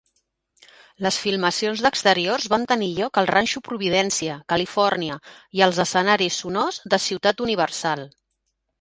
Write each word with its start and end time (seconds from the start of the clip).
Les 1.05 1.19
filmacions 1.25 1.83
d'exteriors 1.87 2.47
van 2.55 2.65
tenir 2.73 2.89
lloc 3.01 3.21
al 3.23 3.31
ranxo 3.33 3.63
Providencia, 3.69 4.41
Califòrnia, 4.55 5.21
i 5.61 5.65
als 5.69 5.85
escenaris 5.87 6.43
sonors 6.45 6.85
de 6.95 7.05
ciutat 7.09 7.49
Universal. 7.51 8.07